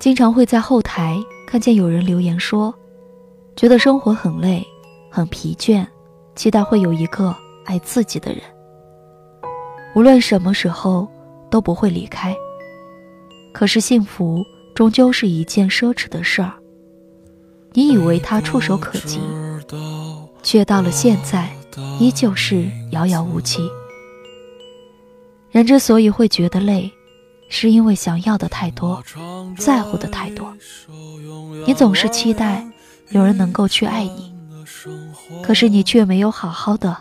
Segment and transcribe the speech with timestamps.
[0.00, 2.74] 经常会在后台看见有人留言说，
[3.54, 4.66] 觉得生活很累，
[5.10, 5.86] 很疲倦，
[6.34, 7.36] 期待会有一个
[7.66, 8.40] 爱自己的人，
[9.94, 11.06] 无论什么时候
[11.50, 12.34] 都不会离开。
[13.52, 14.42] 可是幸福
[14.74, 16.54] 终究是一件奢侈的事儿，
[17.74, 19.20] 你以为它触手可及，
[20.42, 21.50] 却到了现在，
[21.98, 23.68] 依旧是遥遥无期。
[25.50, 26.90] 人之所以会觉得累，
[27.50, 29.02] 是因为想要的太多，
[29.58, 30.56] 在乎的太多。
[31.66, 32.66] 你总是期待
[33.10, 34.32] 有人能够去爱你，
[35.42, 36.96] 可是你却没有好好的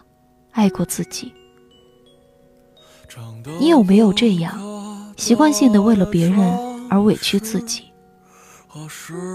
[0.52, 1.32] 爱过自己。
[3.60, 6.40] 你有没有这样，习惯性的为了别人
[6.90, 7.84] 而委屈自己？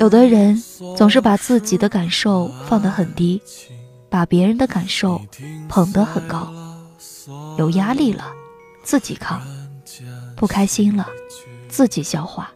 [0.00, 0.62] 有的人
[0.96, 3.40] 总是把自己的感受放得很低，
[4.10, 5.20] 把别人的感受
[5.68, 6.52] 捧得很高，
[7.56, 8.26] 有压力了。
[8.84, 9.40] 自己扛，
[10.44, 11.06] 不开心了，
[11.70, 12.52] 自己消化。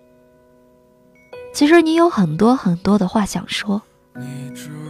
[1.55, 3.81] 其实你有很多很多的话想说，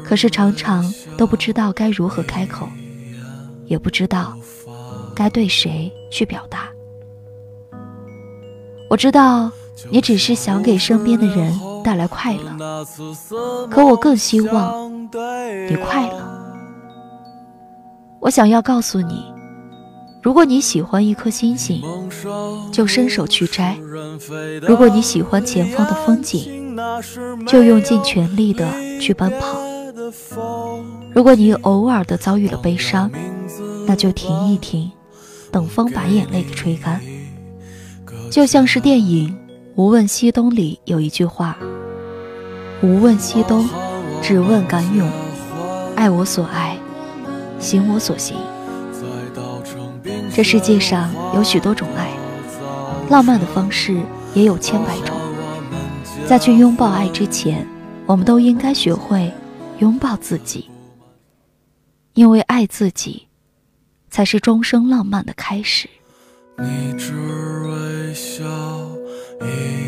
[0.04, 0.84] 可是常常
[1.16, 2.68] 都不知道该如何开口，
[3.66, 4.36] 也不知道
[5.14, 6.68] 该对谁去表达。
[8.90, 9.48] 我知道
[9.92, 12.84] 你只是想给身边的人带来快乐，
[13.70, 14.92] 可我更希望
[15.68, 16.20] 你快乐。
[18.18, 19.37] 我想要告诉你。
[20.20, 21.82] 如果你喜欢一颗星星，
[22.72, 23.76] 就伸手去摘；
[24.62, 26.76] 如果你喜欢前方的风景，
[27.46, 28.66] 就用尽全力的
[29.00, 29.58] 去奔跑；
[31.14, 33.10] 如果你偶尔的遭遇了悲伤，
[33.86, 34.90] 那就停一停，
[35.52, 37.00] 等风把眼泪给吹干。
[38.30, 39.30] 就像是电影
[39.76, 41.56] 《无问西东》里有一句话
[42.82, 43.68] ：“无问西东，
[44.20, 45.08] 只问敢勇，
[45.94, 46.76] 爱我所爱，
[47.60, 48.36] 行我所行。”
[50.38, 52.12] 这世界上有许多种爱，
[53.10, 54.00] 浪漫的方式
[54.34, 55.16] 也有千百种。
[56.28, 57.66] 在去拥抱爱之前，
[58.06, 59.32] 我们都应该学会
[59.80, 60.70] 拥抱自己，
[62.14, 63.26] 因为爱自己，
[64.10, 65.88] 才是终生浪漫的开始。
[66.56, 67.12] 你只
[67.66, 68.44] 微笑，
[69.40, 69.87] 一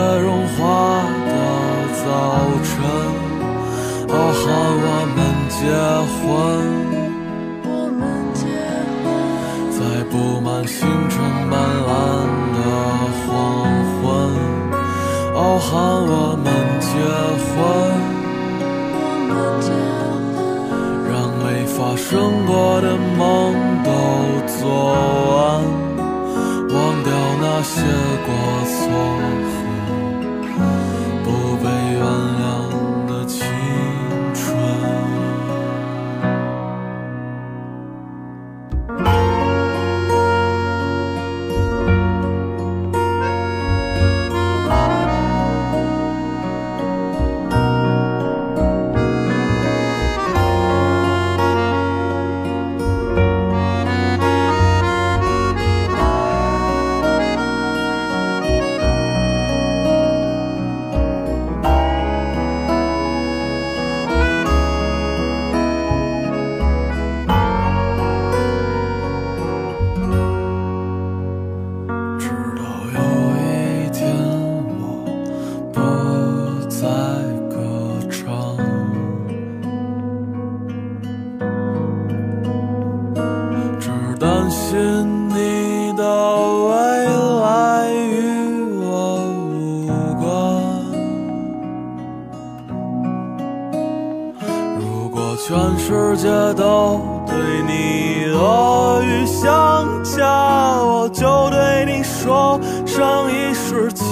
[0.00, 0.58] 雪融化
[1.28, 1.32] 的
[2.00, 2.02] 早
[2.64, 2.72] 晨。
[4.08, 4.42] 哦，喊
[4.86, 5.18] 我们
[5.50, 5.60] 结
[6.16, 6.18] 婚，
[9.76, 9.78] 在
[10.10, 10.78] 布满星
[11.10, 11.14] 辰
[11.50, 11.52] 斑
[11.86, 11.92] 斓
[12.56, 12.58] 的
[13.20, 13.28] 黄
[14.00, 14.00] 昏。
[15.34, 15.68] 哦，喊
[16.08, 16.12] 我
[16.44, 16.48] 们
[16.80, 16.88] 结
[17.44, 17.54] 婚。
[21.76, 22.08] 发生
[22.46, 22.86] 过的
[23.18, 23.18] 梦
[23.84, 23.88] 都
[24.46, 24.60] 做
[25.30, 25.38] 完，
[26.68, 27.08] 忘掉
[27.40, 27.74] 那些
[28.26, 28.28] 过
[28.66, 28.80] 错。
[31.42, 31.79] over
[95.82, 97.34] 世界都对
[97.66, 104.06] 你恶语相加，我就对你说上一世情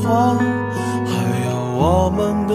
[0.00, 0.36] 话。
[1.04, 1.12] 还
[1.50, 2.54] 有我们的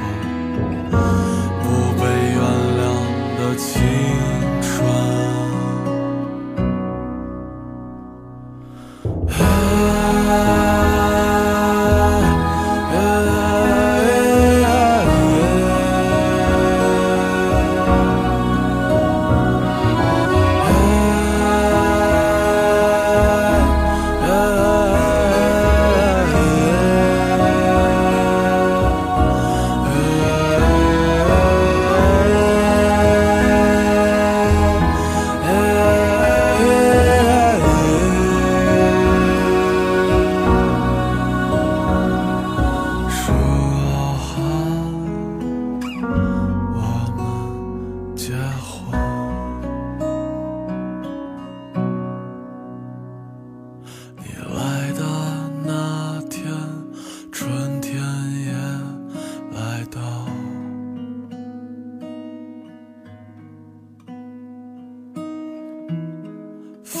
[3.61, 4.40] sim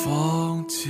[0.03, 0.89] 放弃。